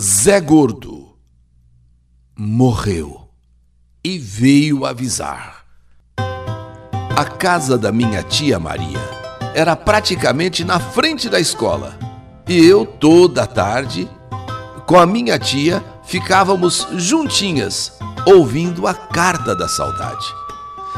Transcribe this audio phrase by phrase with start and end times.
[0.00, 1.10] Zé Gordo
[2.34, 3.28] morreu
[4.02, 5.62] e veio avisar.
[7.14, 8.98] A casa da minha tia Maria
[9.54, 11.98] era praticamente na frente da escola
[12.48, 14.08] e eu, toda tarde,
[14.86, 17.92] com a minha tia, ficávamos juntinhas
[18.24, 20.26] ouvindo a carta da saudade.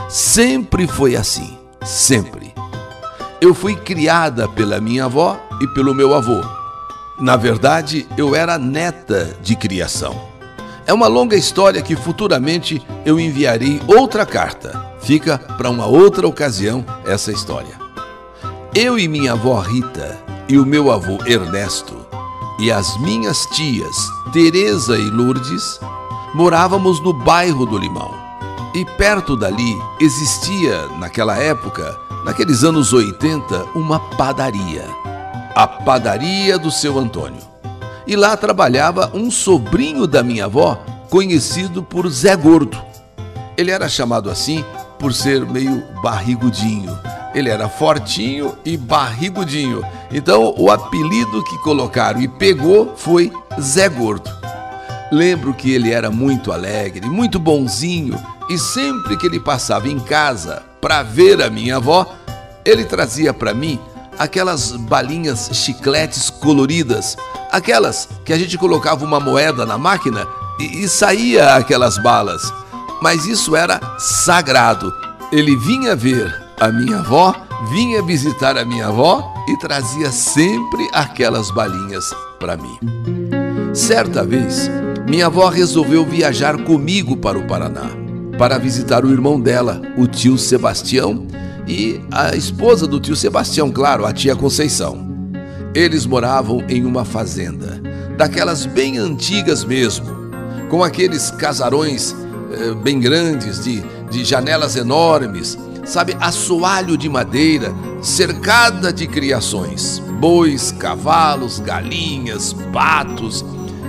[0.08, 2.54] Sempre foi assim, sempre.
[3.40, 6.61] Eu fui criada pela minha avó e pelo meu avô.
[7.22, 10.20] Na verdade, eu era neta de criação.
[10.84, 14.92] É uma longa história que futuramente eu enviarei outra carta.
[15.00, 17.78] Fica para uma outra ocasião essa história.
[18.74, 20.18] Eu e minha avó Rita
[20.48, 22.04] e o meu avô Ernesto
[22.58, 23.96] e as minhas tias
[24.32, 25.78] Teresa e Lourdes
[26.34, 28.12] morávamos no bairro do Limão.
[28.74, 35.01] E perto dali existia, naquela época, naqueles anos 80, uma padaria.
[35.54, 37.40] A padaria do seu Antônio.
[38.06, 42.80] E lá trabalhava um sobrinho da minha avó, conhecido por Zé Gordo.
[43.56, 44.64] Ele era chamado assim
[44.98, 46.98] por ser meio barrigudinho.
[47.34, 49.84] Ele era fortinho e barrigudinho.
[50.10, 54.30] Então o apelido que colocaram e pegou foi Zé Gordo.
[55.10, 60.62] Lembro que ele era muito alegre, muito bonzinho e sempre que ele passava em casa
[60.80, 62.06] para ver a minha avó,
[62.64, 63.78] ele trazia para mim
[64.18, 67.16] aquelas balinhas chicletes coloridas,
[67.50, 70.26] aquelas que a gente colocava uma moeda na máquina
[70.58, 72.42] e, e saía aquelas balas.
[73.00, 74.92] Mas isso era sagrado.
[75.32, 77.34] Ele vinha ver a minha avó,
[77.70, 82.78] vinha visitar a minha avó e trazia sempre aquelas balinhas para mim.
[83.74, 84.70] Certa vez,
[85.08, 87.90] minha avó resolveu viajar comigo para o Paraná,
[88.38, 91.26] para visitar o irmão dela, o tio Sebastião,
[91.66, 95.10] e a esposa do tio Sebastião, claro, a tia Conceição.
[95.74, 97.80] Eles moravam em uma fazenda,
[98.16, 100.06] daquelas bem antigas mesmo,
[100.68, 102.14] com aqueles casarões
[102.52, 110.72] eh, bem grandes, de, de janelas enormes, sabe, assoalho de madeira, cercada de criações, bois,
[110.72, 113.44] cavalos, galinhas, patos,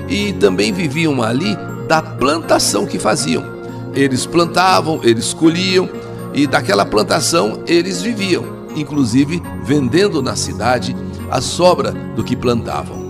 [0.08, 3.44] e também viviam ali da plantação que faziam.
[3.94, 5.90] Eles plantavam, eles colhiam
[6.34, 8.44] e daquela plantação eles viviam,
[8.76, 10.96] inclusive vendendo na cidade
[11.30, 13.02] a sobra do que plantavam.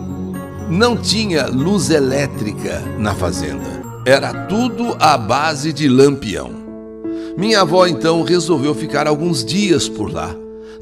[0.70, 6.52] Não tinha luz elétrica na fazenda, era tudo à base de lampião.
[7.38, 10.36] Minha avó então resolveu ficar alguns dias por lá,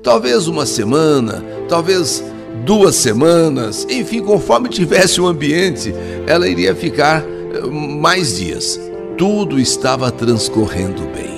[0.03, 2.23] talvez uma semana, talvez
[2.65, 5.93] duas semanas, enfim, conforme tivesse o ambiente,
[6.27, 8.79] ela iria ficar eh, mais dias.
[9.17, 11.30] Tudo estava transcorrendo bem.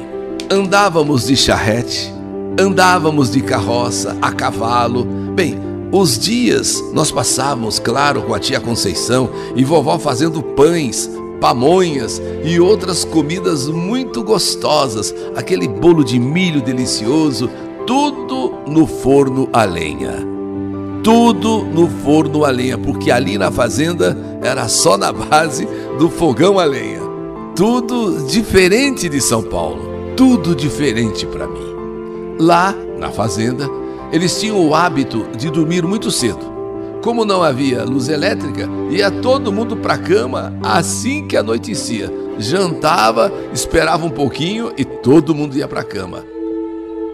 [0.53, 2.13] Andávamos de charrete,
[2.59, 5.03] andávamos de carroça, a cavalo.
[5.33, 5.57] Bem,
[5.91, 11.09] os dias nós passávamos, claro, com a tia Conceição e vovó fazendo pães,
[11.41, 17.49] pamonhas e outras comidas muito gostosas, aquele bolo de milho delicioso,
[17.87, 20.31] tudo no forno a lenha
[21.01, 25.67] tudo no forno a lenha, porque ali na fazenda era só na base
[25.99, 27.01] do fogão a lenha.
[27.53, 31.75] Tudo diferente de São Paulo, tudo diferente para mim.
[32.39, 33.69] Lá na fazenda,
[34.11, 36.51] eles tinham o hábito de dormir muito cedo.
[37.01, 42.11] Como não havia luz elétrica, ia todo mundo para a cama assim que anoitecia.
[42.39, 46.23] Jantava, esperava um pouquinho e todo mundo ia para a cama.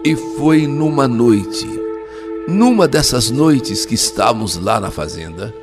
[0.04, 1.80] E foi numa noite
[2.50, 5.54] numa dessas noites que estávamos lá na fazenda,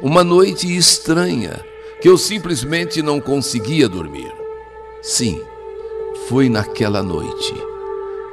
[0.00, 1.60] uma noite estranha,
[2.00, 4.32] que eu simplesmente não conseguia dormir.
[5.02, 5.40] Sim,
[6.28, 7.54] foi naquela noite.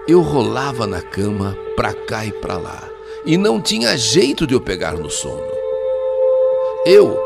[0.08, 2.88] Eu rolava na cama pra cá e pra lá,
[3.26, 5.44] e não tinha jeito de eu pegar no sono.
[6.86, 7.18] Eu,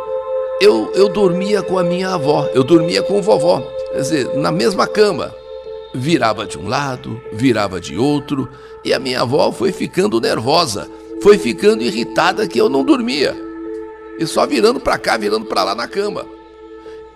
[0.59, 4.51] eu, eu dormia com a minha avó, eu dormia com o vovó, quer dizer, na
[4.51, 5.33] mesma cama
[5.93, 8.49] virava de um lado, virava de outro,
[8.83, 10.89] e a minha avó foi ficando nervosa,
[11.21, 13.35] foi ficando irritada que eu não dormia.
[14.19, 16.25] E só virando para cá, virando para lá na cama.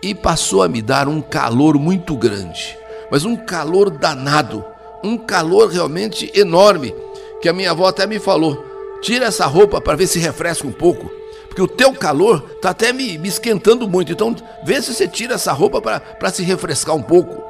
[0.01, 2.77] E passou a me dar um calor muito grande,
[3.11, 4.63] mas um calor danado,
[5.03, 6.93] um calor realmente enorme,
[7.41, 8.63] que a minha avó até me falou:
[9.01, 11.09] "Tira essa roupa para ver se refresca um pouco,
[11.47, 14.11] porque o teu calor tá até me, me esquentando muito.
[14.11, 17.47] Então, vê se você tira essa roupa para se refrescar um pouco."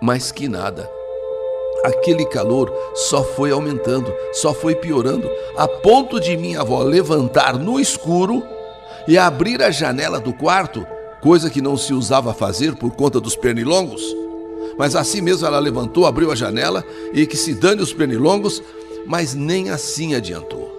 [0.00, 0.88] mas que nada.
[1.84, 7.78] Aquele calor só foi aumentando, só foi piorando, a ponto de minha avó levantar no
[7.78, 8.42] escuro
[9.06, 10.86] e abrir a janela do quarto,
[11.20, 14.02] coisa que não se usava fazer por conta dos pernilongos.
[14.78, 18.62] Mas assim mesmo ela levantou, abriu a janela e que se dane os pernilongos,
[19.04, 20.72] mas nem assim adiantou.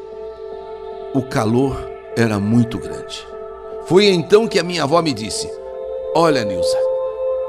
[1.13, 1.77] O calor
[2.15, 3.27] era muito grande.
[3.85, 5.49] Foi então que a minha avó me disse:
[6.15, 6.77] Olha, Nilza,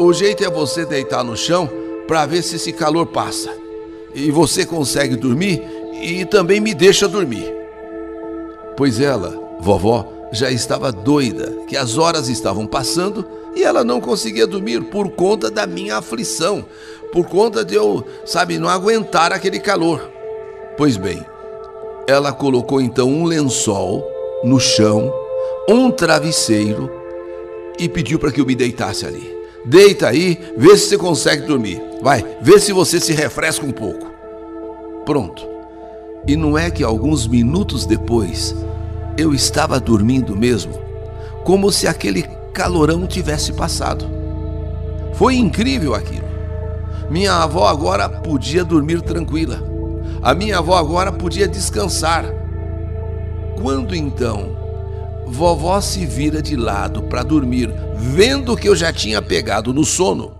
[0.00, 1.70] o jeito é você deitar no chão
[2.08, 3.50] para ver se esse calor passa.
[4.12, 5.62] E você consegue dormir
[6.02, 7.54] e também me deixa dormir.
[8.76, 13.24] Pois ela, vovó, já estava doida, que as horas estavam passando
[13.54, 16.64] e ela não conseguia dormir por conta da minha aflição,
[17.12, 20.10] por conta de eu, sabe, não aguentar aquele calor.
[20.76, 21.24] Pois bem,
[22.06, 24.06] ela colocou então um lençol
[24.44, 25.12] no chão,
[25.68, 26.90] um travesseiro
[27.78, 29.36] e pediu para que eu me deitasse ali.
[29.64, 31.82] Deita aí, vê se você consegue dormir.
[32.00, 34.06] Vai, vê se você se refresca um pouco.
[35.04, 35.46] Pronto.
[36.26, 38.54] E não é que alguns minutos depois
[39.16, 40.72] eu estava dormindo mesmo,
[41.44, 44.06] como se aquele calorão tivesse passado.
[45.14, 46.28] Foi incrível aquilo.
[47.10, 49.60] Minha avó agora podia dormir tranquila.
[50.22, 52.24] A minha avó agora podia descansar.
[53.60, 54.56] Quando então
[55.26, 60.32] vovó se vira de lado para dormir, vendo que eu já tinha pegado no sono,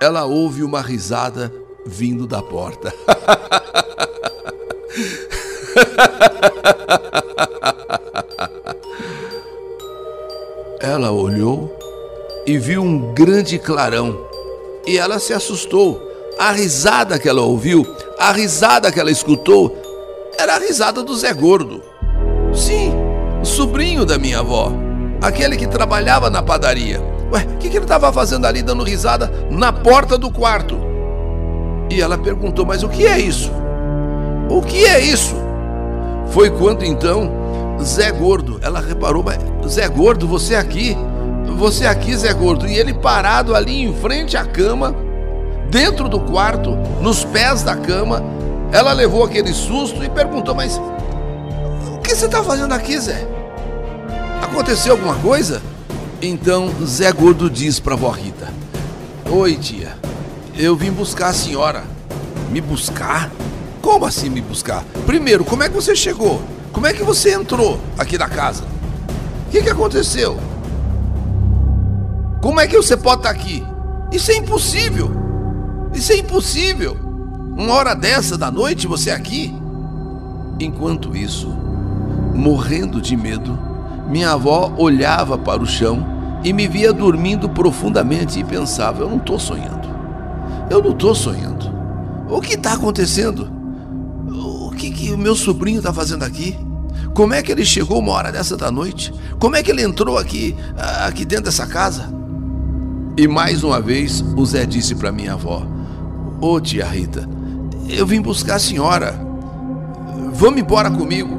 [0.00, 1.52] ela ouve uma risada
[1.86, 2.92] vindo da porta.
[11.24, 11.76] olhou
[12.46, 14.18] e viu um grande clarão
[14.86, 16.00] e ela se assustou.
[16.38, 17.86] A risada que ela ouviu,
[18.18, 19.76] a risada que ela escutou,
[20.36, 21.80] era a risada do Zé Gordo.
[22.52, 22.92] Sim,
[23.40, 24.72] o sobrinho da minha avó,
[25.22, 27.00] aquele que trabalhava na padaria.
[27.32, 30.76] Ué, o que, que ele estava fazendo ali dando risada na porta do quarto?
[31.88, 33.50] E ela perguntou: Mas o que é isso?
[34.50, 35.36] O que é isso?
[36.30, 37.30] Foi quando então
[37.82, 39.24] Zé Gordo, ela reparou:
[39.68, 40.96] Zé Gordo, você aqui?
[41.56, 42.66] Você aqui, Zé Gordo?
[42.66, 44.94] E ele parado ali em frente à cama,
[45.70, 48.22] dentro do quarto, nos pés da cama.
[48.72, 50.80] Ela levou aquele susto e perguntou: Mas
[51.92, 53.26] o que você está fazendo aqui, Zé?
[54.42, 55.62] Aconteceu alguma coisa?
[56.20, 58.48] Então Zé Gordo diz para vó Rita:
[59.30, 59.96] Oi, tia,
[60.56, 61.84] eu vim buscar a senhora.
[62.50, 63.30] Me buscar?
[63.80, 64.84] Como assim me buscar?
[65.06, 66.42] Primeiro, como é que você chegou?
[66.72, 68.64] Como é que você entrou aqui na casa?
[69.46, 70.38] O que, que aconteceu?
[72.44, 73.64] Como é que você pode estar aqui?
[74.12, 75.10] Isso é impossível.
[75.94, 76.94] Isso é impossível.
[77.56, 79.50] Uma hora dessa da noite você aqui?
[80.60, 81.48] Enquanto isso,
[82.34, 83.58] morrendo de medo,
[84.10, 86.06] minha avó olhava para o chão
[86.44, 89.88] e me via dormindo profundamente e pensava: eu não estou sonhando.
[90.68, 91.72] Eu não estou sonhando.
[92.28, 93.50] O que está acontecendo?
[94.28, 96.58] O que, que o meu sobrinho está fazendo aqui?
[97.14, 99.14] Como é que ele chegou uma hora dessa da noite?
[99.38, 100.54] Como é que ele entrou aqui,
[101.06, 102.22] aqui dentro dessa casa?
[103.16, 105.62] E mais uma vez o Zé disse para minha avó:
[106.40, 107.28] Ô oh, tia Rita,
[107.88, 109.12] eu vim buscar a senhora.
[110.32, 111.38] Vamos embora comigo.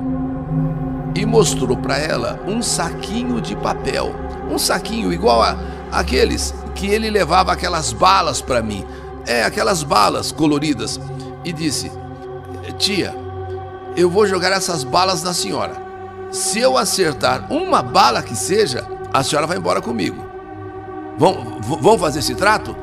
[1.14, 4.16] E mostrou para ela um saquinho de papel.
[4.50, 5.58] Um saquinho igual a
[5.92, 8.86] aqueles que ele levava aquelas balas para mim.
[9.28, 10.98] É, aquelas balas coloridas.
[11.44, 11.92] E disse:
[12.78, 13.14] Tia,
[13.98, 15.76] eu vou jogar essas balas na senhora.
[16.32, 20.35] Se eu acertar uma bala que seja, a senhora vai embora comigo.
[21.18, 22.76] Vão, fazer esse trato?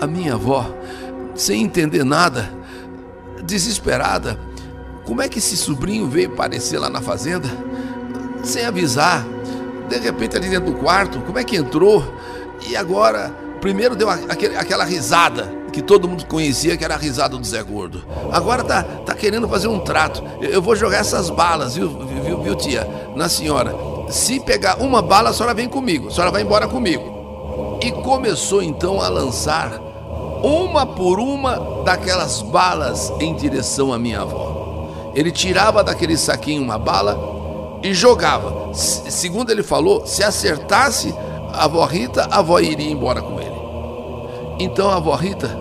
[0.00, 0.66] A minha avó,
[1.34, 2.48] sem entender nada,
[3.42, 4.38] desesperada,
[5.04, 7.48] como é que esse sobrinho veio aparecer lá na fazenda?
[8.42, 9.26] Sem avisar,
[9.88, 12.04] de repente ali dentro do quarto, como é que entrou?
[12.68, 17.36] E agora, primeiro deu aquele, aquela risada que todo mundo conhecia, que era a risada
[17.36, 18.04] do Zé Gordo.
[18.30, 20.22] Agora tá, tá querendo fazer um trato.
[20.40, 23.74] Eu vou jogar essas balas, viu, viu, viu tia, na senhora.
[24.08, 27.13] Se pegar uma bala, a senhora vem comigo, a senhora vai embora comigo
[27.84, 29.78] e começou então a lançar
[30.42, 34.88] uma por uma daquelas balas em direção à minha avó.
[35.14, 38.72] Ele tirava daquele saquinho uma bala e jogava.
[38.72, 41.14] Segundo ele falou, se acertasse
[41.52, 43.54] a avó Rita, a avó iria embora com ele.
[44.58, 45.54] Então a avó Rita,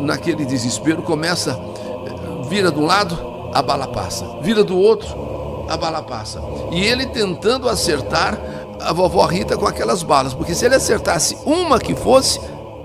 [0.00, 1.58] naquele desespero, começa,
[2.48, 3.16] vira de um lado,
[3.54, 5.08] a bala passa, vira do outro,
[5.68, 6.42] a bala passa.
[6.72, 8.36] E ele tentando acertar
[8.80, 12.40] a vovó Rita com aquelas balas, porque se ele acertasse uma que fosse,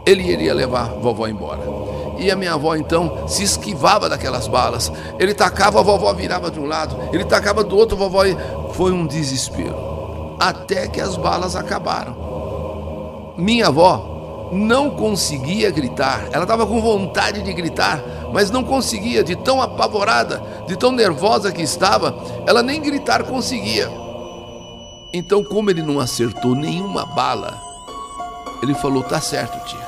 [0.06, 1.62] ele iria levar a vovó embora.
[2.18, 4.92] E a minha avó então se esquivava daquelas balas.
[5.20, 8.24] Ele tacava, a vovó virava de um lado, ele tacava do outro, a vovó.
[8.74, 10.36] Foi um desespero.
[10.40, 12.16] Até que as balas acabaram.
[13.38, 16.28] Minha avó não conseguia gritar.
[16.32, 21.52] Ela estava com vontade de gritar, mas não conseguia, de tão apavorada, de tão nervosa
[21.52, 24.03] que estava, ela nem gritar conseguia.
[25.14, 27.62] Então, como ele não acertou nenhuma bala,
[28.64, 29.86] ele falou: Tá certo, tia.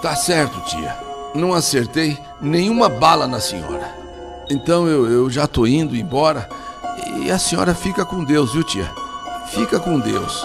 [0.00, 0.96] Tá certo, tia.
[1.34, 3.98] Não acertei nenhuma bala na senhora.
[4.48, 6.48] Então eu, eu já tô indo embora
[7.20, 8.90] e a senhora fica com Deus, viu, tia?
[9.48, 10.44] Fica com Deus.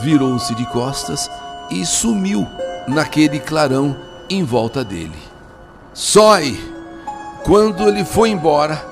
[0.00, 1.30] Virou-se de costas
[1.70, 2.46] e sumiu
[2.86, 3.96] naquele clarão
[4.28, 5.18] em volta dele.
[5.92, 6.58] Só aí,
[7.44, 8.82] quando ele foi embora,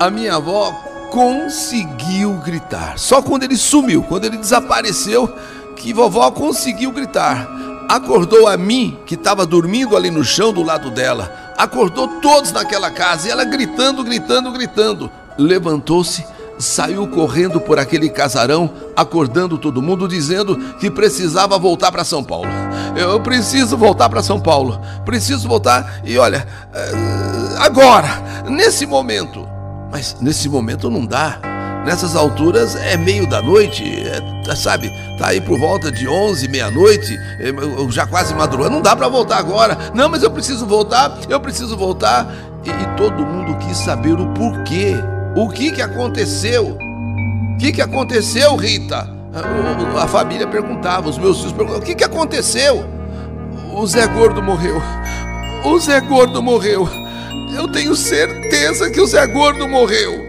[0.00, 0.72] a minha avó
[1.10, 2.98] conseguiu gritar.
[2.98, 5.32] Só quando ele sumiu, quando ele desapareceu,
[5.76, 7.48] que vovó conseguiu gritar.
[7.88, 11.54] Acordou a mim, que estava dormindo ali no chão do lado dela.
[11.56, 15.10] Acordou todos naquela casa e ela gritando, gritando, gritando.
[15.38, 16.24] Levantou-se,
[16.58, 22.50] saiu correndo por aquele casarão, acordando todo mundo, dizendo que precisava voltar para São Paulo.
[22.94, 24.78] Eu preciso voltar para São Paulo.
[25.04, 29.57] Preciso voltar e olha, eh, agora, nesse momento.
[29.90, 31.40] Mas nesse momento não dá.
[31.84, 34.90] Nessas alturas é meio da noite, é, sabe?
[35.18, 38.74] Tá aí por volta de 11, meia-noite, é, já quase madrugada.
[38.74, 39.78] Não dá para voltar agora.
[39.94, 42.26] Não, mas eu preciso voltar, eu preciso voltar.
[42.64, 44.96] E, e todo mundo quis saber o porquê.
[45.34, 46.76] O que que aconteceu?
[46.76, 49.08] O que que aconteceu, Rita?
[49.32, 52.84] A, a família perguntava, os meus filhos perguntavam: o que que aconteceu?
[53.72, 54.82] O Zé Gordo morreu.
[55.64, 56.88] O Zé Gordo morreu.
[57.54, 60.26] Eu tenho certeza que o Zé Gordo morreu.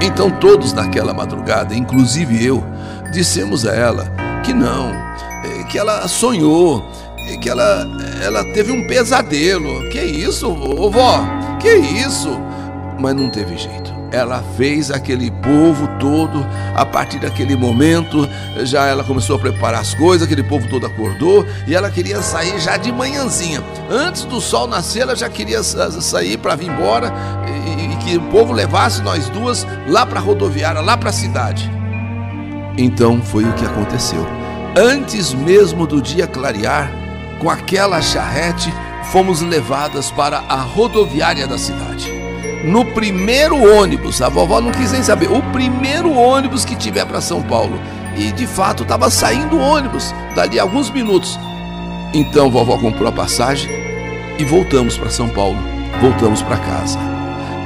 [0.00, 2.64] Então todos naquela madrugada, inclusive eu,
[3.12, 4.12] dissemos a ela
[4.44, 6.88] que não, eh, que ela sonhou,
[7.18, 7.86] eh, que ela,
[8.22, 9.88] ela teve um pesadelo.
[9.90, 11.26] Que isso, vovó?
[11.60, 12.30] Que isso?
[12.98, 18.28] Mas não teve jeito ela fez aquele povo todo, a partir daquele momento,
[18.62, 22.58] já ela começou a preparar as coisas, aquele povo todo acordou e ela queria sair
[22.58, 23.62] já de manhãzinha.
[23.90, 27.12] Antes do sol nascer, ela já queria sair para vir embora
[27.46, 31.12] e, e que o povo levasse nós duas lá para a rodoviária, lá para a
[31.12, 31.70] cidade.
[32.76, 34.26] Então foi o que aconteceu.
[34.76, 36.90] Antes mesmo do dia clarear,
[37.40, 38.72] com aquela charrete,
[39.10, 42.17] fomos levadas para a rodoviária da cidade
[42.64, 44.20] no primeiro ônibus.
[44.22, 45.30] A vovó não quis nem saber.
[45.30, 47.78] O primeiro ônibus que tiver para São Paulo.
[48.16, 51.38] E de fato estava saindo o ônibus dali alguns minutos.
[52.12, 53.70] Então vovó comprou a passagem
[54.38, 55.58] e voltamos para São Paulo.
[56.00, 56.98] Voltamos para casa.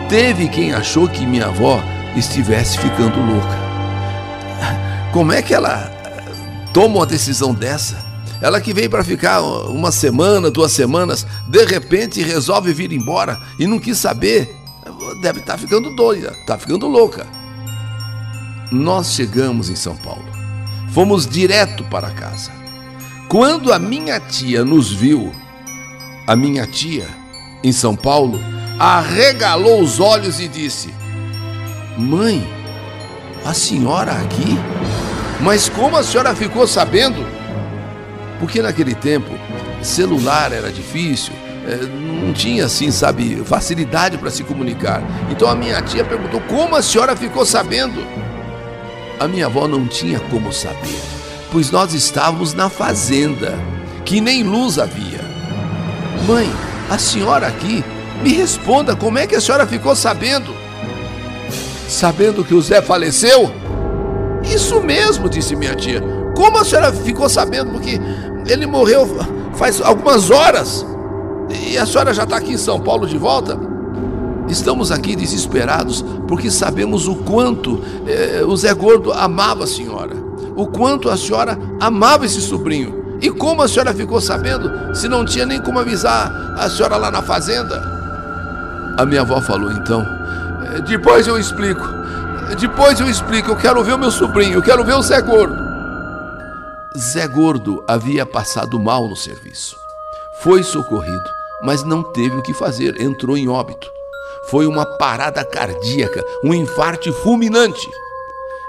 [0.08, 1.82] Teve quem achou que minha avó
[2.16, 3.62] estivesse ficando louca.
[5.12, 6.22] Como é que ela eh,
[6.72, 7.96] toma uma decisão dessa?
[8.40, 13.66] Ela que veio para ficar uma semana, duas semanas, de repente resolve vir embora e
[13.66, 14.61] não quis saber
[15.20, 17.26] deve estar tá ficando doida, está ficando louca.
[18.70, 20.24] Nós chegamos em São Paulo.
[20.92, 22.50] Fomos direto para casa.
[23.28, 25.32] Quando a minha tia nos viu,
[26.26, 27.06] a minha tia,
[27.62, 28.40] em São Paulo,
[28.78, 30.92] arregalou os olhos e disse:
[31.96, 32.46] Mãe,
[33.44, 34.58] a senhora aqui?
[35.40, 37.24] Mas como a senhora ficou sabendo?
[38.38, 39.30] Porque naquele tempo
[39.82, 41.32] celular era difícil,
[42.22, 45.02] não tinha assim, sabe, facilidade para se comunicar.
[45.30, 48.04] Então a minha tia perguntou: como a senhora ficou sabendo?
[49.20, 51.00] A minha avó não tinha como saber,
[51.50, 53.58] pois nós estávamos na fazenda,
[54.04, 55.20] que nem luz havia.
[56.26, 56.50] Mãe,
[56.90, 57.84] a senhora aqui,
[58.22, 60.54] me responda como é que a senhora ficou sabendo?
[61.88, 63.52] Sabendo que o Zé faleceu?
[64.42, 66.02] Isso mesmo, disse minha tia.
[66.34, 67.70] Como a senhora ficou sabendo?
[67.70, 68.00] Porque
[68.46, 69.06] ele morreu
[69.54, 70.84] faz algumas horas.
[71.52, 73.58] E a senhora já está aqui em São Paulo de volta?
[74.48, 80.14] Estamos aqui desesperados porque sabemos o quanto eh, o Zé Gordo amava a senhora,
[80.56, 83.18] o quanto a senhora amava esse sobrinho.
[83.20, 87.10] E como a senhora ficou sabendo se não tinha nem como avisar a senhora lá
[87.10, 87.82] na fazenda?
[88.98, 90.04] A minha avó falou então:
[90.74, 91.86] eh, Depois eu explico,
[92.58, 93.50] depois eu explico.
[93.50, 95.62] Eu quero ver o meu sobrinho, eu quero ver o Zé Gordo.
[96.98, 99.76] Zé Gordo havia passado mal no serviço.
[100.40, 103.90] Foi socorrido mas não teve o que fazer, entrou em óbito.
[104.44, 107.88] Foi uma parada cardíaca, um infarte fulminante.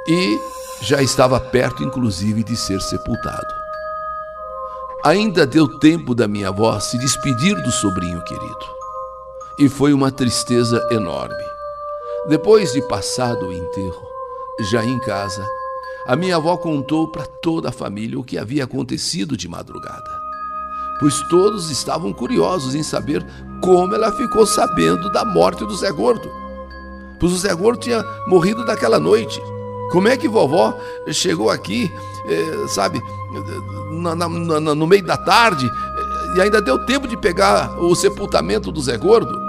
[0.08, 0.40] E
[0.82, 3.64] já estava perto, inclusive, de ser sepultado.
[5.04, 8.74] Ainda deu tempo da minha avó se despedir do sobrinho querido.
[9.58, 11.44] E foi uma tristeza enorme.
[12.28, 14.08] Depois de passado o enterro,
[14.72, 15.46] já em casa,
[16.06, 20.13] a minha avó contou para toda a família o que havia acontecido de madrugada
[21.00, 23.26] pois todos estavam curiosos em saber
[23.62, 26.30] como ela ficou sabendo da morte do Zé Gordo.
[27.20, 29.42] Pois o Zé Gordo tinha morrido daquela noite.
[29.92, 30.74] Como é que vovó
[31.12, 31.92] chegou aqui,
[32.26, 33.02] eh, sabe,
[33.92, 35.70] na, na, na, no meio da tarde
[36.36, 39.40] e ainda deu tempo de pegar o sepultamento do Zé Gordo?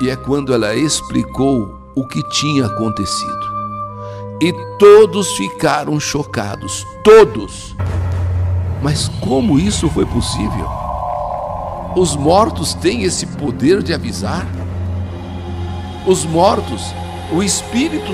[0.00, 3.48] E é quando ela explicou o que tinha acontecido.
[4.40, 7.74] E todos ficaram chocados, todos.
[8.82, 10.68] Mas como isso foi possível?
[11.96, 14.46] Os mortos têm esse poder de avisar?
[16.06, 16.94] Os mortos
[17.30, 18.12] O espírito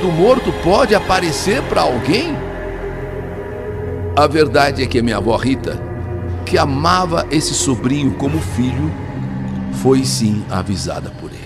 [0.00, 2.36] do morto pode aparecer para alguém?
[4.16, 5.76] A verdade é que a minha avó Rita,
[6.46, 8.92] que amava esse sobrinho como filho,
[9.82, 11.40] foi sim avisada por ele.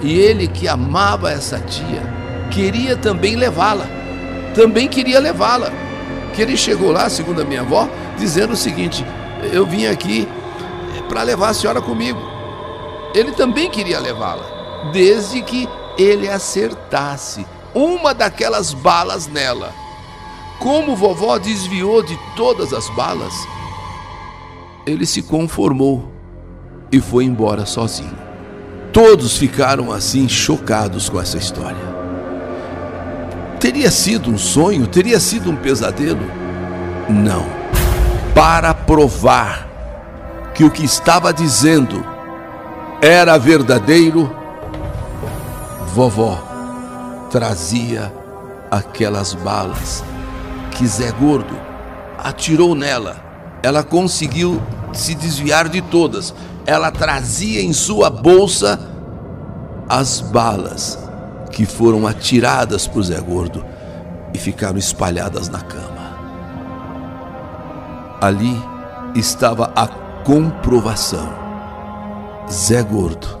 [0.00, 2.02] E ele, que amava essa tia,
[2.50, 3.86] queria também levá-la.
[4.54, 5.70] Também queria levá-la.
[6.34, 7.88] Que ele chegou lá, segundo a minha avó,
[8.18, 9.04] dizendo o seguinte:
[9.52, 10.28] Eu vim aqui
[11.08, 12.20] para levar a senhora comigo.
[13.14, 19.72] Ele também queria levá-la, desde que ele acertasse uma daquelas balas nela.
[20.58, 23.34] Como vovó desviou de todas as balas,
[24.86, 26.12] ele se conformou
[26.90, 28.16] e foi embora sozinho.
[28.92, 31.93] Todos ficaram assim chocados com essa história.
[33.58, 34.86] Teria sido um sonho?
[34.86, 36.30] Teria sido um pesadelo?
[37.08, 37.44] Não.
[38.34, 39.68] Para provar
[40.54, 42.04] que o que estava dizendo
[43.00, 44.34] era verdadeiro,
[45.94, 46.54] vovó
[47.30, 48.12] trazia
[48.70, 50.04] aquelas balas
[50.70, 51.58] que Zé Gordo
[52.16, 53.16] atirou nela.
[53.62, 56.32] Ela conseguiu se desviar de todas.
[56.64, 58.78] Ela trazia em sua bolsa
[59.88, 61.03] as balas
[61.54, 63.64] que foram atiradas por Zé Gordo
[64.34, 66.18] e ficaram espalhadas na cama.
[68.20, 68.60] Ali
[69.14, 69.86] estava a
[70.24, 71.32] comprovação.
[72.50, 73.38] Zé Gordo,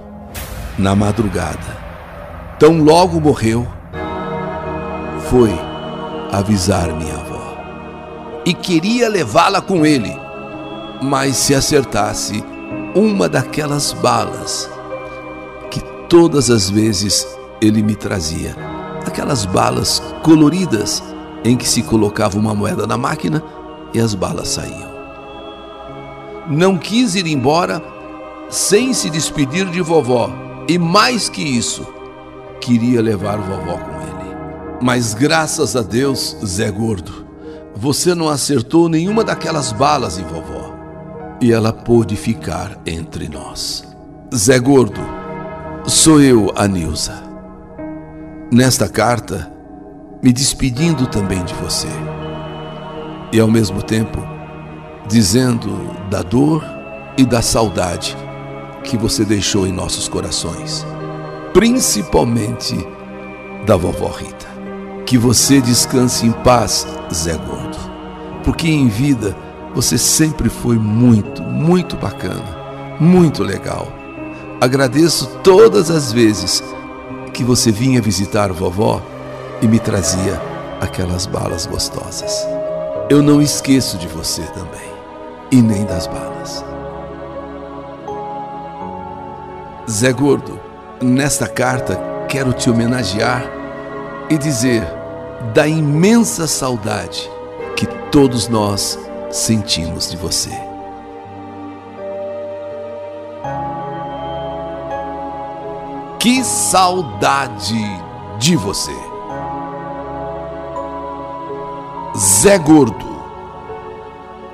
[0.78, 1.76] na madrugada,
[2.58, 3.66] tão logo morreu,
[5.28, 5.52] foi
[6.30, 7.54] avisar minha avó
[8.46, 10.16] e queria levá-la com ele,
[11.02, 12.44] mas se acertasse
[12.94, 14.70] uma daquelas balas
[15.70, 17.26] que todas as vezes
[17.66, 18.56] ele me trazia,
[19.06, 21.02] aquelas balas coloridas
[21.44, 23.42] em que se colocava uma moeda na máquina
[23.92, 24.92] e as balas saíam.
[26.48, 27.82] Não quis ir embora
[28.48, 30.30] sem se despedir de vovó,
[30.68, 31.86] e mais que isso,
[32.60, 34.36] queria levar vovó com ele.
[34.80, 37.26] Mas graças a Deus, Zé Gordo,
[37.74, 40.74] você não acertou nenhuma daquelas balas em vovó,
[41.40, 43.84] e ela pôde ficar entre nós.
[44.34, 45.00] Zé Gordo,
[45.86, 47.33] sou eu, Anilza.
[48.54, 49.52] Nesta carta,
[50.22, 51.88] me despedindo também de você
[53.32, 54.24] e ao mesmo tempo
[55.08, 56.64] dizendo da dor
[57.18, 58.16] e da saudade
[58.84, 60.86] que você deixou em nossos corações,
[61.52, 62.76] principalmente
[63.66, 64.46] da vovó Rita.
[65.04, 67.76] Que você descanse em paz, Zé Gordo,
[68.44, 69.36] porque em vida
[69.74, 72.56] você sempre foi muito, muito bacana,
[73.00, 73.88] muito legal.
[74.60, 76.62] Agradeço todas as vezes
[77.34, 79.02] que você vinha visitar vovó
[79.60, 80.40] e me trazia
[80.80, 82.46] aquelas balas gostosas.
[83.10, 84.88] Eu não esqueço de você também,
[85.50, 86.64] e nem das balas.
[89.90, 90.58] Zé Gordo,
[91.02, 93.44] nesta carta quero te homenagear
[94.30, 94.86] e dizer
[95.52, 97.28] da imensa saudade
[97.76, 98.98] que todos nós
[99.30, 100.73] sentimos de você.
[106.24, 107.84] Que saudade
[108.38, 108.96] de você!
[112.16, 113.22] Zé Gordo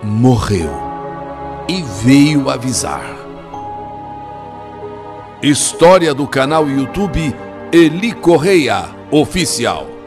[0.03, 0.73] morreu
[1.69, 3.05] e veio avisar.
[5.41, 7.33] História do canal YouTube
[7.71, 10.00] Eli Correia Oficial.